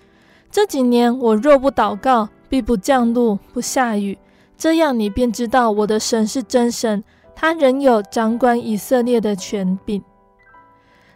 [0.51, 4.15] 这几年我若不祷告，必不降露不下雨。
[4.59, 7.03] 这样你便知道我的神是真神，
[7.35, 9.99] 他仍有掌管以色列的权柄。”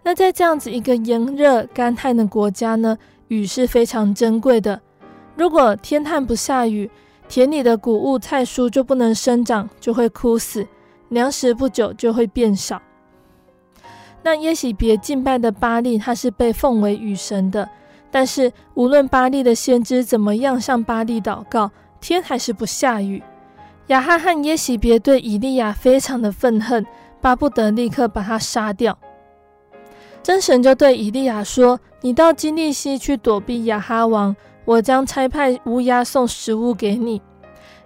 [0.02, 2.98] 那在这样子一个炎热干旱的国家呢，
[3.28, 4.82] 雨是非常珍贵的。
[5.36, 6.90] 如果天旱不下雨，
[7.32, 10.68] 田里的谷物、菜蔬就不能生长，就会枯死，
[11.08, 12.82] 粮食不久就会变少。
[14.22, 17.70] 那耶洗别敬拜的巴力，他是被奉为雨神的，
[18.12, 21.72] 但是无论巴力的先知怎么样向巴力祷告，
[22.02, 23.24] 天还是不下雨。
[23.88, 26.86] 亚哈和耶洗别对以利亚非常的愤恨，
[27.22, 29.00] 巴不得立刻把他杀掉。
[30.22, 37.22] 真神就对以利亚说：“你到基利溪去躲避亚哈王。”我将差派乌鸦送食物给你。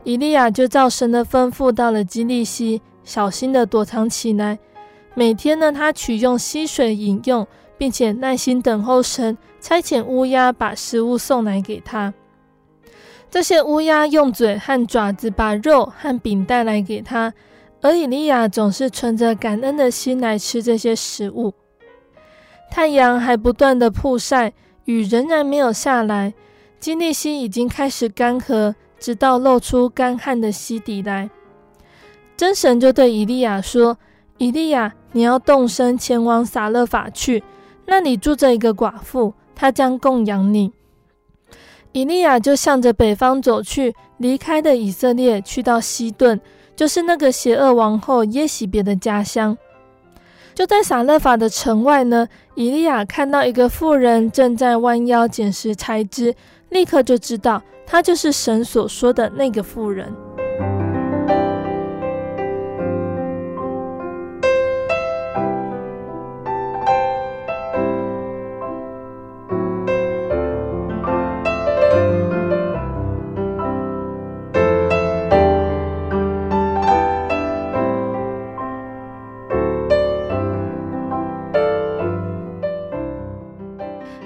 [0.03, 4.59] 以利亚就照神的吩咐，到了基利西，小心地躲藏起来。
[5.13, 7.47] 每天呢，他取用溪水饮用，
[7.77, 12.13] 并且耐心等候神差遣乌鸦把食物送来给他。
[13.31, 17.33] 这些乌鸦用嘴和爪子把肉和饼带来给他，
[17.81, 21.53] 而以利亚总是存着感恩的心来吃这些食物。
[22.69, 24.53] 太阳还不断地曝晒，
[24.85, 26.33] 雨仍然没有下来。
[26.85, 31.31] 基利溪已经开始干涸，直到露出干旱的溪底来。
[32.37, 33.97] 真神就对以利亚说
[34.37, 37.43] ：“以利亚，你要动身前往撒勒法去，
[37.87, 40.73] 那里住着一个寡妇，她将供养你。”
[41.91, 46.39] 以利亚就向着北方走去，离开的以色列，去到西顿，
[46.75, 49.57] 就是那个邪恶王后耶洗别的家乡。
[50.53, 56.33] 就在撒勒法的城外呢，以利亚看到一个妇人正在弯腰捡拾柴枝，
[56.69, 60.13] 立刻就知道他就是神所说的那个妇人。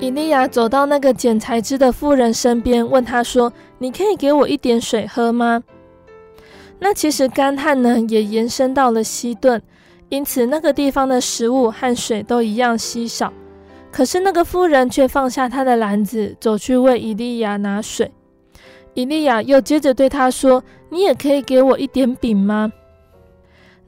[0.09, 5.63] 以利亚走到那个捡柴枝的妇人身边，问她说：“你可以给我一点水喝吗？”
[6.81, 9.61] 那其实干旱呢，也延伸到了西顿，
[10.09, 13.31] 因此那个地方的食物和水都一样稀少。
[13.91, 18.11] 可是那个妇人却放下她的篮子，走去为伊利亚拿水。
[18.95, 22.73] 伊利亚又接着对她说：“你也可以给我一点饼吗？”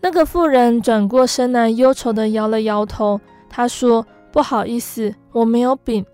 [0.01, 3.19] 那个妇人转过身来，忧愁地摇了摇头。
[3.49, 6.05] 她说：“不好意思，我没有饼。”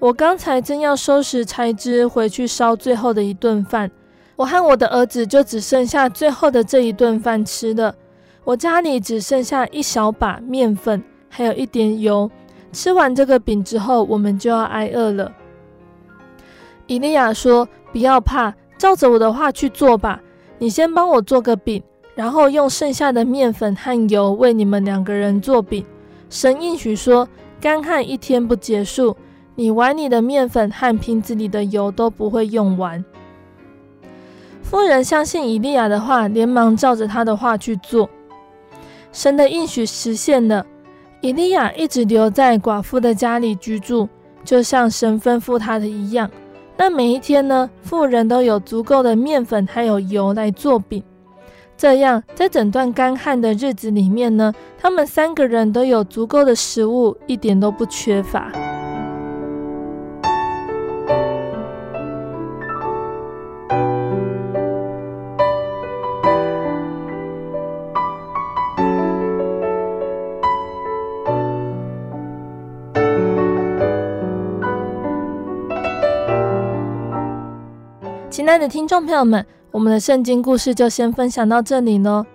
[0.00, 3.90] 我刚才正要收拾柴枝回去烧最后的一顿饭，
[4.34, 7.94] 我和我的儿子就只剩下最后的这一顿饭吃了。
[8.42, 12.30] 我家里只剩下一小把面粉，还有一点油。
[12.72, 15.30] 吃完这个饼之后，我们就要挨饿了。
[16.86, 20.18] 以利亚说：“不要怕，照着我的话去做吧。
[20.56, 21.82] 你先帮我做个饼，
[22.14, 25.84] 然后用剩下的面粉和油为你们两个人做饼。
[26.30, 27.28] 神应许说，
[27.60, 29.14] 干旱一天不结束。”
[29.60, 33.04] 你碗里的面粉和瓶子里的油都不会用完。
[34.62, 38.08] 富人相信以利亚的话，连忙照着他的话去做。
[39.12, 40.64] 神的应许实现了，
[41.20, 44.08] 以利亚一直留在寡妇的家里居住，
[44.46, 46.30] 就像神吩咐他的一样。
[46.78, 51.04] 那每一天呢，妇人都有足够的面粉还有油来做饼。
[51.76, 58.50] 这样，在整段干旱的日子里面呢，他们三个人都有足够的食物，一点都不缺乏。
[78.50, 82.26] 亲爱的听众朋友们，我们的圣经故事就先分享到这里喽。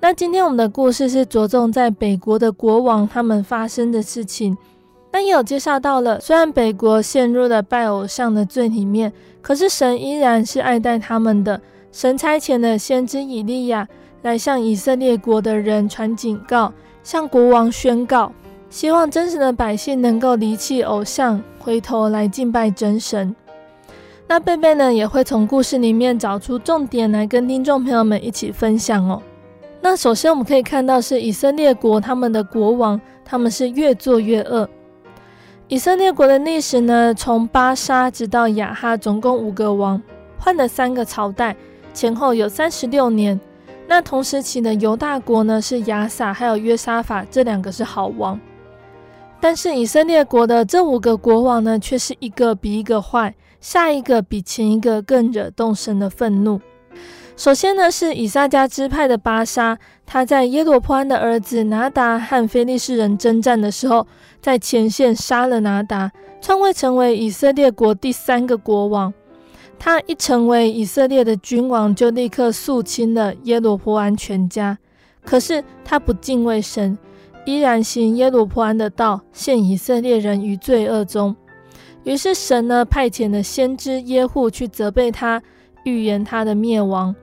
[0.00, 4.58] 那今天我们的故事是着重在北国的国王他们发生的事情。
[5.12, 11.60] 那也有介绍到了，虽然北国陷入了拜偶像的罪里面，可是神依然是爱戴他们的。
[11.92, 13.86] 神差遣了先知以利亚
[14.22, 16.72] 来向以色列国的人传警告，
[17.04, 18.32] 向国王宣告，
[18.70, 23.32] 希望真实的百姓能够离弃偶像，回头来敬拜真神。
[24.30, 29.20] 那贝贝呢，也会从故事里面找出重点来跟听众朋友们一起分享哦。
[29.80, 34.68] 那首先我们可以看到是以色列国他们的国王，他们是越做越恶。
[35.66, 40.00] 以色列国的历史呢，从巴沙直到雅哈，总共五个王，
[40.38, 41.56] 换了三个朝代，
[41.92, 43.40] 前后有三十六年。
[43.88, 48.38] 那同时期的犹大国呢，是亚撒还有约沙法这两个是好王，
[49.40, 53.34] 但是以色列国的这五个国王呢，却是一个比一个坏。
[53.60, 56.60] 下一个比前一个更惹动神的愤怒。
[57.36, 64.06] 首先呢，是以撒加支派的巴沙，他在耶罗波安的儿子拿达和非利士人征战的时候，
[64.42, 69.14] 在前线杀了拿达，篡位成为以色列国第三个国王。
[69.78, 74.76] 他一成为以色列的君王，就立刻肃清了耶罗波安全家。
[75.24, 76.98] 可是他不敬畏神，
[77.46, 81.34] 依然行耶罗波安的道，陷以色列人于罪恶中。
[82.04, 85.42] 于是神呢，派遣了先知耶户去责备他，
[85.84, 87.14] 预言他的灭亡。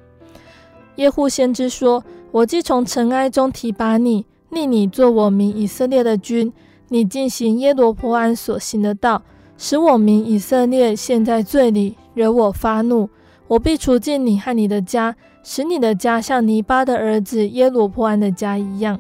[0.98, 6.54] 耶户先知说：“我既从尘埃中提拔你，立你做我民以色列的君，
[6.90, 9.24] 你进行耶罗波安所行的道，
[9.58, 13.10] 使我民以色列陷在罪里，惹我发怒，
[13.48, 19.00] 我必除尽你和你的家，使你的家像尼巴的儿子耶罗波安的家一样。”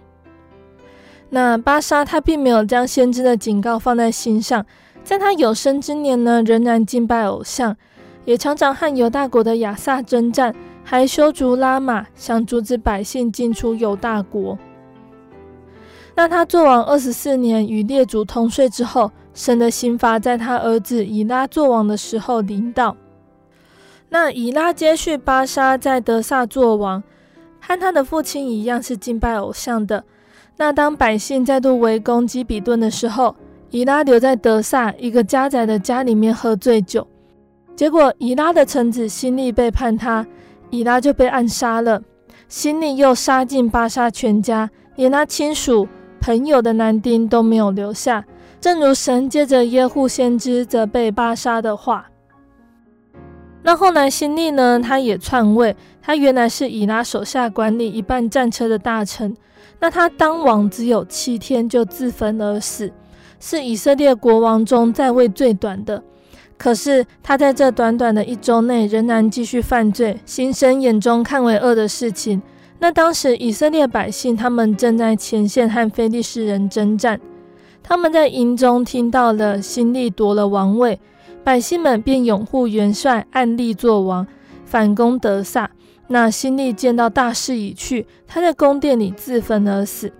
[1.29, 4.65] 那巴沙他并没有将先知的警告放在心上。
[5.07, 7.77] 在他有生之年呢，仍然敬拜偶像，
[8.25, 10.53] 也常常和犹大国的亚撒征战，
[10.83, 14.59] 还修筑拉玛，想阻止百姓进出犹大国。
[16.13, 22.97] 那他做王二十四年，与列祖同睡之后，神的刑罚在他儿子以拉做王的时候临到。
[24.09, 27.01] 那以拉接续巴沙在德萨做王，
[27.61, 30.03] 和他的父亲一样是敬拜偶像的。
[30.57, 33.37] 那当百姓再度围攻基比顿的时候，
[33.69, 37.07] 以拉留在德萨一个家宰的家里面喝醉酒，
[37.75, 40.25] 结果以拉的臣子辛利背叛他，
[40.69, 42.01] 以拉就被暗杀了。
[42.47, 45.87] 辛利又杀尽巴沙全家，连他亲属、
[46.21, 48.23] 朋友的男丁都没有留下，
[48.61, 52.09] 正如神借着耶户先知责备巴沙的话。
[53.63, 59.35] 那后来辛利呢，他也篡位，他原来是以拉手下管理一半战车的大臣。
[59.81, 62.89] 那他当王只有七天就自焚而死，
[63.39, 66.03] 是以色列国王中在位最短的。
[66.57, 72.41] 可是他在这短短的一周内，仍然继续犯罪，行神眼中看为恶的事情。
[72.79, 77.19] 那当时以色列百姓，他们正在前线和非利士人征战，
[77.83, 80.99] 他们在营中听到了新利夺了王位，
[81.43, 84.25] 百姓们便拥护元帅暗利作王，
[84.65, 85.69] 反攻德撒。
[86.07, 90.11] 那新利见到大势已去，他在宫殿里自焚而死。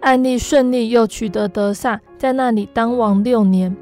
[0.00, 3.76] 暗利顺利又取得德撒，在那里当王六年。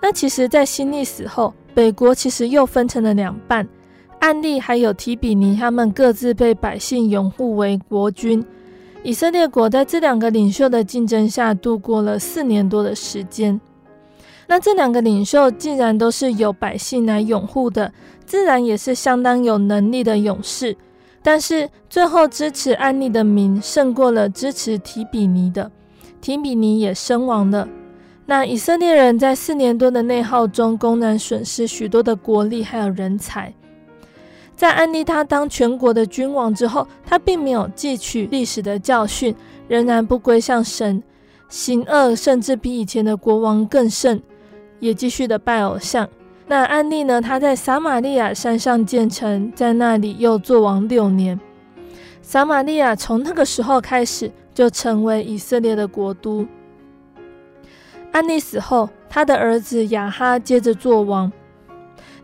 [0.00, 3.68] 那其实，在新历死后，北国其实又分成了两半，
[4.20, 8.46] 安利还有提比尼，他们各自被百姓拥护为国君。
[9.02, 13.60] 以色列国在这两个领袖的竞争下度过了四年多的时间。
[14.46, 17.92] 那这两个领袖既然都是由百姓来拥护的，
[18.24, 20.76] 自然也是相当有能力的勇士。
[21.24, 25.68] 但是最后支持安利的民胜过了支持提比尼的，
[26.24, 27.68] 提比尼也身亡了。
[28.24, 33.52] 那以色列人在四年多的内耗中，公然损失许多的国力还有人才。
[34.56, 39.34] 在暗利他当全国的君王之后，他并没有汲取历史的教训，
[39.68, 41.02] 仍然不归向神，
[41.50, 44.22] 行恶甚至比以前的国王更甚。
[44.80, 46.08] 也继续的拜偶像。
[46.46, 47.20] 那暗利呢？
[47.20, 51.38] 他在撒玛利亚山上建城，在那里又作王六年。
[52.22, 56.46] 撒玛利亚从那个时候开始就成为以色列的国都。
[58.12, 61.30] 安妮死后，他的儿子亚哈接着做王。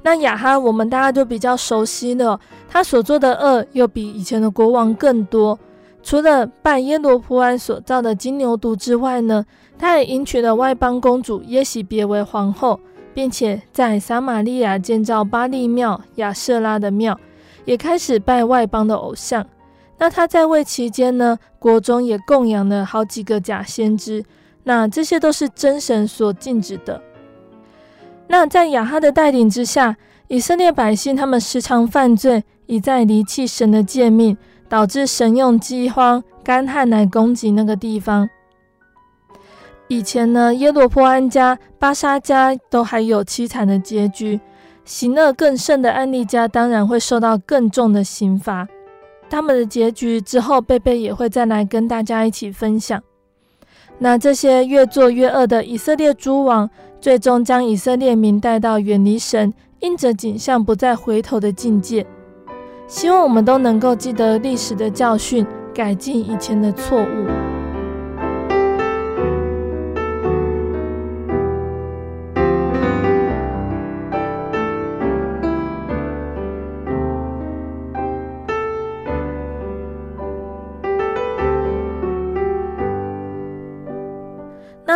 [0.03, 5.59] 那亚哈我们大家都比较熟悉了，他所做的恶又比以前的国王更多。
[6.03, 9.45] 除了拜耶罗普安所造的金牛犊之外呢，
[9.77, 12.81] 他也迎娶了外邦公主耶洗别为皇后，
[13.13, 17.19] 并且在撒玛利亚建造巴力庙、亚舍拉的庙，
[17.67, 19.45] 也开始拜外邦的偶像。
[20.01, 24.25] 那他在位期间呢，国中也供养了好几个假先知，
[24.65, 27.01] 那这些都是真神所禁止的。
[28.27, 29.97] 那在亚哈的带领之下，
[30.27, 34.37] 以色列百姓他们时常犯罪，一再离弃神的诫命。
[34.71, 38.31] 导致神用饥荒、干旱来攻击那个地方。
[39.89, 44.39] 以前呢，耶罗波安家、巴沙家都还有凄惨的结局，
[44.85, 48.69] 行恶更甚的暗利家当然会受到更重的刑罚。
[49.31, 53.01] 他们的结局之后，贝贝也会再来跟大家一起分享。
[53.99, 56.69] 那这些越做越恶的以色列诸王，
[57.01, 62.05] 最终将以色列民带到远离神、因着景象不再回头的境界。
[62.89, 67.50] 希望我们都能够记得历史的教训，改进以前的错误。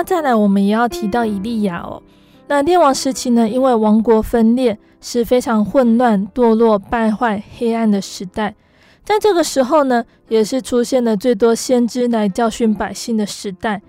[0.04, 2.02] 再来，我们也要提到以利亚哦。
[2.46, 8.54] 那列王时期呢，因为王国分裂，是非常混乱、堕落、败坏、黑暗的时代。
[9.02, 13.80] 在这个时候呢，也是出现了最多先知来教训百姓的时代。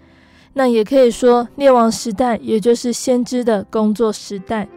[0.53, 4.69] 那也可以说，列王时代也就是先知的工作时代。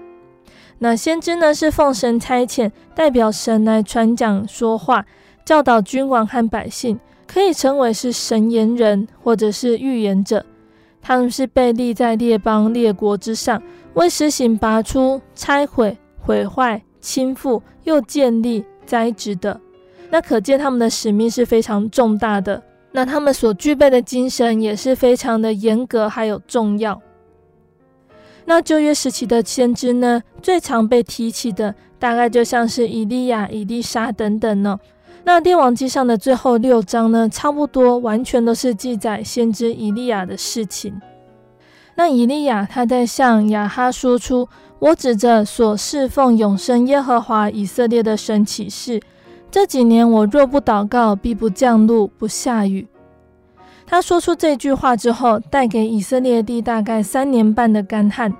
[0.80, 5.07] 那先知呢，是奉神差遣，代表神来传讲说话，
[5.45, 10.45] 教导君王和百姓，可以称为是神言人或者是预言者。
[11.09, 13.62] 他们是被立在列邦列国之上，
[13.94, 19.59] 为施行拔出、拆毁、毁坏、倾覆又建立、栽植的。
[20.11, 22.62] 那可见他们的使命是非常重大的。
[22.92, 27.00] 那他们所具备的精神也是非常的严格，还有重要。
[28.44, 34.78] 那旧约时期的先知呢，最常被提起的，大概就像是以利亚、以利沙等等呢。
[35.29, 40.99] 那列王记上的最后六章呢，差不多完全都是记载先知以利亚的事情。
[41.97, 44.49] 那以利亚他在向亚哈说出
[44.81, 49.03] ：“我指着所侍奉永生耶和华以色列的神起誓，
[49.51, 52.89] 这几年我若不祷告，必不降露，不下雨。”
[53.87, 58.33] 他说出这句话之后，带给以色列地大概三年半的干旱。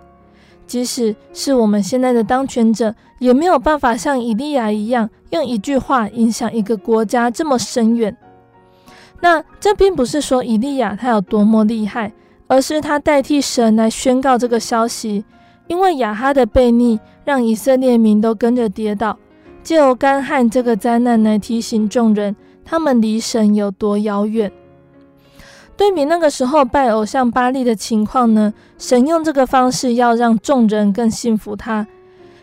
[0.69, 8.17] 即使是我们现在的当权者，也没有办法像以利亚一样，用一句话影响一个国家这么深远。
[9.21, 12.13] 那这并不是说以利亚他有多么厉害，
[12.47, 15.25] 而是他代替神来宣告这个消息。
[15.67, 19.19] 因为亚哈的悖逆，让以色列民都跟着跌倒，
[19.63, 24.51] 借由干旱这个灾难来提醒众人，他们离神有多遥远。
[25.79, 31.87] 对比那个时候拜偶像巴力的情况呢，神用这个方式要让众人更信服他。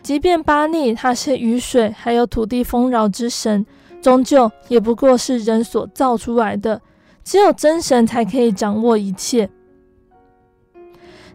[0.02, 3.66] 即便巴力他是雨水还有土地丰饶之神，
[4.00, 6.80] 终究也不过是人所造出来的。
[7.22, 9.50] 只有真神才可以掌握一切。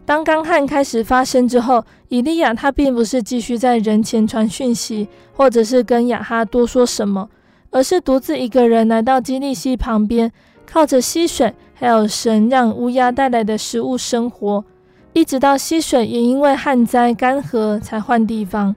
[0.04, 7.30] 当干旱开始发生之后，以利亚他并不是继续在人前传讯息，或者是跟亚哈多说什么，
[7.70, 10.32] 而是独自一个人来到基利溪旁边。
[10.64, 14.64] 靠着溪水，还有神让乌鸦带来的食物生活，
[15.14, 18.76] 一直到溪水也因为旱灾干涸才换地方。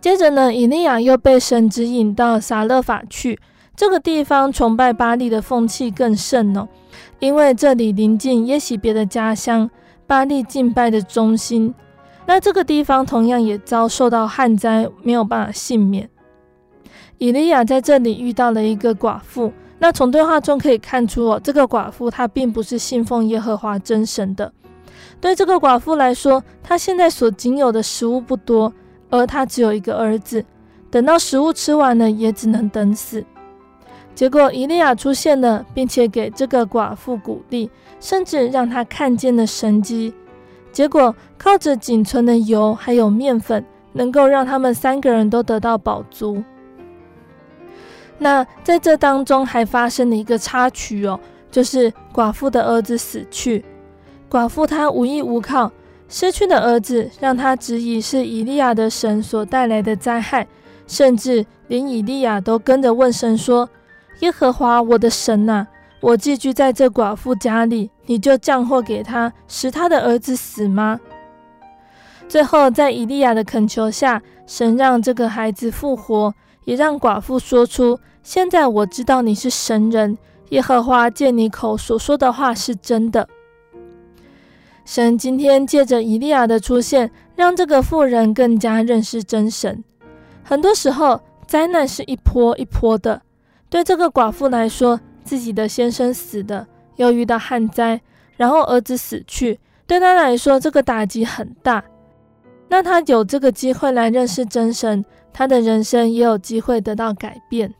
[0.00, 3.38] 接着呢，以利亚又被神指引到撒勒法去，
[3.76, 6.66] 这个地方崇拜巴力的风气更盛哦，
[7.18, 9.68] 因为这里临近耶洗别的家乡，
[10.06, 11.74] 巴力敬拜的中心。
[12.24, 16.08] 那这个地方同样也遭受到旱灾，没有办法幸免。
[17.18, 19.52] 以利亚在这里遇到了一个寡妇。
[19.82, 24.52] 那从对话中可以看出哦，这个寡妇她并不是信奉耶和华真神的。
[25.20, 28.72] 对这个寡妇来说，她现在所仅有的食物不多，
[29.10, 30.44] 而她只有一个儿子，
[30.88, 33.24] 等到食物吃完了，也只能等死。
[34.14, 37.68] 结果以利亚出现了，并且给这个寡妇鼓励，
[37.98, 40.14] 甚至让她看见了神迹。
[40.70, 43.64] 结果靠着仅存的油还有面粉，
[43.94, 46.40] 能够让他们三个人都得到饱足。
[48.22, 51.18] 那在这当中还发生了一个插曲哦，
[51.50, 53.64] 就是寡妇的儿子死去，
[54.30, 55.72] 寡妇她无依无靠，
[56.08, 60.46] 失去的儿子让她质疑是以利亚的神所带来的灾害，
[60.86, 63.68] 甚至连以利亚都跟着问神说
[64.20, 65.66] ：“耶和华我的神呐，
[66.00, 71.00] 我寄居在这寡妇家里，你就降祸给她，使她的儿子死吗？”
[72.28, 76.32] 最后在以利亚的恳求下，神让这个孩子复活，
[76.64, 77.98] 也让寡妇说出。
[78.22, 80.16] 现在我知道你是神人，
[80.50, 83.28] 耶和华借你口所说的话是真的。
[84.84, 89.82] 神今天借着以利亚的出现，让这个妇人更加认识真神。
[90.44, 93.22] 很多时候，灾难是一波一波的。
[93.68, 96.66] 对这个寡妇来说，自己的先生死的，
[96.96, 98.00] 又遇到旱灾，
[98.36, 101.82] 然后儿子死去，对她来说，这个打击很大。
[102.68, 107.72] 那她有这个机会来认识真神，她的人生也有机会得到改变。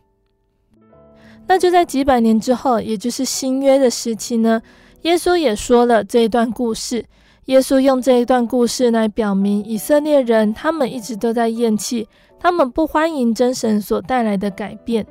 [1.52, 4.62] 那就在几百年之后，也就是新约的时期呢，
[5.02, 7.04] 耶稣也说了这一段故事。
[7.44, 12.08] 耶稣用这一段故事来表明以色列人，他们一直都在厌弃，
[12.40, 15.06] 他们不欢迎真神所带来的改变。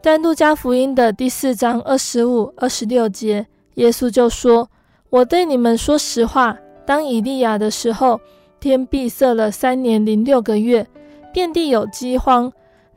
[0.00, 3.44] 在路加福音的第四章二十五、二十六节，
[3.74, 4.70] 耶稣就说
[5.10, 6.56] ：“我对你们说实话，
[6.86, 8.20] 当以利亚的时候，
[8.60, 10.86] 天闭塞了三年零六个月，
[11.32, 12.52] 遍地有饥荒。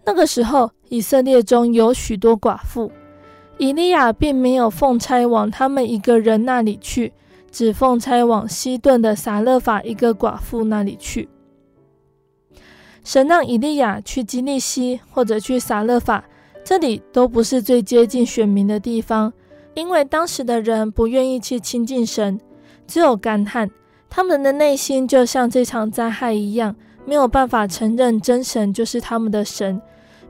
[0.05, 2.91] 那个时候。”以色列中有许多寡妇，
[3.57, 7.13] 以利亚并没有奉差往他们一个人那里去，
[7.51, 11.29] 只奉差往西顿的撒勒法一个寡妇那里去。
[13.03, 16.25] 神让以利亚去基利溪或者去撒勒法，
[16.63, 19.31] 这里都不是最接近选民的地方，
[19.73, 22.39] 因为当时的人不愿意去亲近神，
[22.85, 23.69] 只有干旱，
[24.09, 26.75] 他们的内心就像这场灾害一样，
[27.05, 29.81] 没有办法承认真神就是他们的神。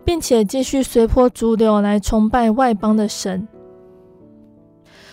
[0.03, 3.47] 并且继续随波逐流来崇拜外邦的神，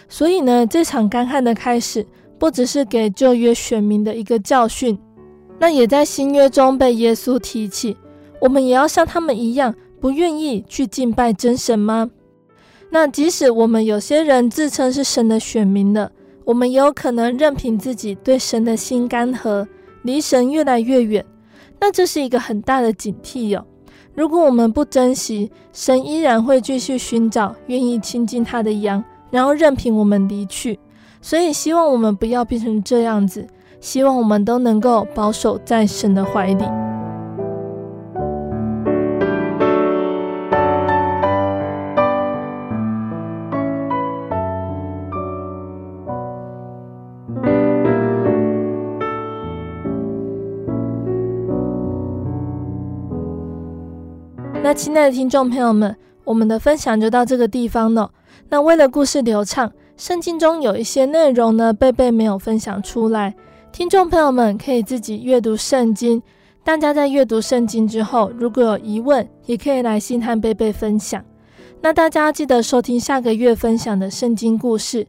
[0.09, 2.07] 所以呢，这场干旱的开始，
[2.39, 4.99] 不只是给旧约选民的一个教训，
[5.59, 7.97] 那也在新约中被耶稣提起。
[8.41, 12.11] 我们也要像他们一样，不愿意去敬拜真神吗？
[12.91, 16.13] 那即使我们有些人自称是神的选民了，
[16.45, 19.67] 我们也有可能任凭自己对神的心干涸，
[20.03, 21.25] 离神越来越远。
[21.81, 23.67] 那这是一个很大的警惕哟。
[24.17, 30.79] 如果我们不珍惜，神依然会继续寻找愿意亲近他的羊，然后任凭我们离去。
[31.21, 33.47] 所以，希望我们不要变成这样子，
[33.79, 36.65] 希望我们都能够保守在神的怀里。
[54.67, 58.11] 那亲爱的听众朋友们，我们的分享就到这个地方了。
[58.49, 63.33] 那为了故事流畅，圣经中有一些内容呢，贝贝没有分享出来。
[63.71, 66.21] 听众朋友们可以自己阅读圣经。
[66.65, 71.25] 大家在阅读圣经之后，如果有疑问，也可以来信和贝贝分享。
[71.81, 75.07] 那大家记得收听下个月分享的圣经故事。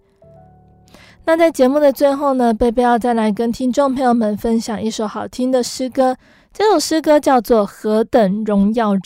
[1.26, 6.16] 那在节目的最后呢，贝贝要再来跟听众朋友们分享一首好听的诗歌。
[6.54, 9.00] 这首诗歌叫做《何等荣耀日》。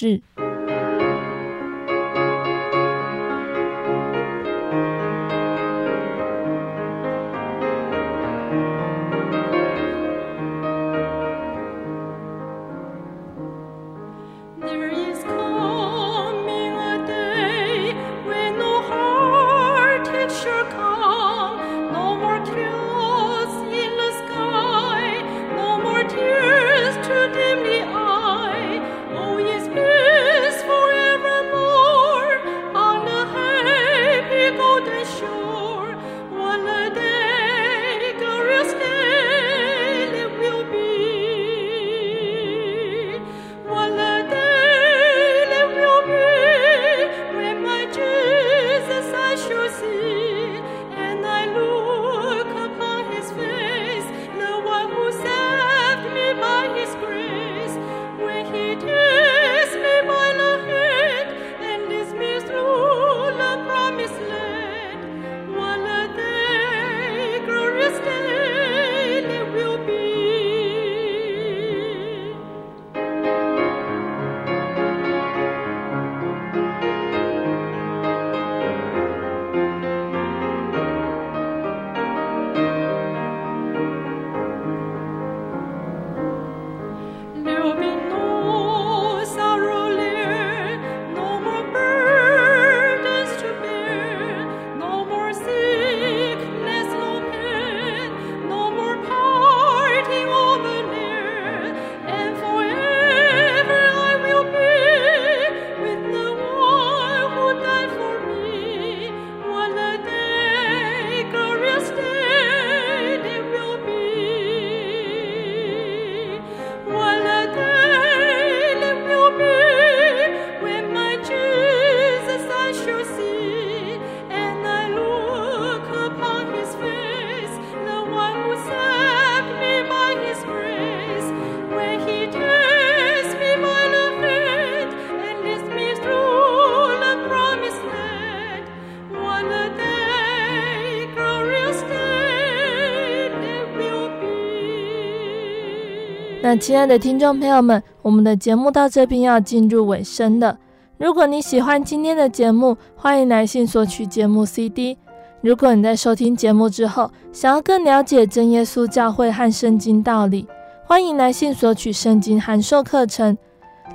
[146.59, 150.57] 亲爱的听众朋友们，我们的节目到这边要进入尾声了。
[150.97, 154.97] 如果你喜欢今天的节目，欢迎来信索取节目 CD。
[155.41, 160.47] 如果你在收听节目之后，想要更了解真耶稣教会和圣经道理，
[160.85, 163.37] 欢迎来信索取圣经函授课程。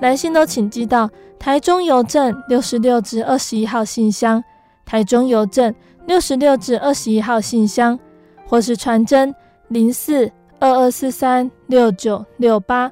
[0.00, 4.42] 来信都请寄到台中邮政六十六至二十一号信箱，
[4.84, 5.74] 台中邮政
[6.06, 7.98] 六十六至二十一号信箱，
[8.46, 9.34] 或是传真
[9.68, 12.90] 零四二二四三六九六八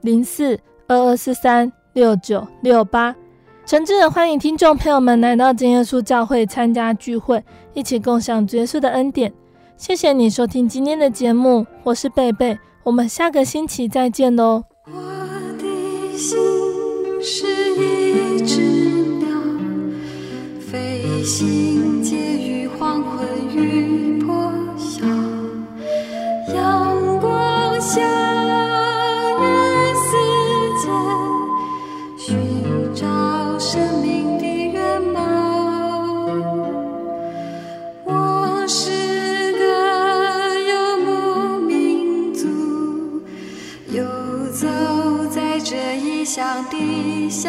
[0.00, 3.14] 零四二二四三六九六八。
[3.66, 7.42] 诚挚的欢迎听众朋友们来到真耶稣教会参加聚会，
[7.72, 9.32] 一起共享耶稣的恩典。
[9.76, 14.64] 谢谢你收听今天的节目，我是贝贝，我们下个星期再见喽。
[14.86, 14.92] 我
[15.58, 16.36] 的心
[17.22, 17.46] 是
[17.76, 18.60] 一只
[19.18, 19.28] 鸟，
[20.60, 21.93] 飞行
[27.94, 28.02] 向
[29.38, 29.44] 人
[29.94, 30.10] 世
[30.82, 30.84] 间
[32.18, 33.06] 寻找
[33.56, 34.74] 生命的源
[35.14, 35.16] 泉
[38.04, 38.90] 我是
[39.52, 39.62] 个
[40.58, 40.72] 游
[41.04, 42.48] 牧民族
[43.92, 44.02] 游
[44.50, 44.66] 走
[45.30, 47.48] 在这异乡的小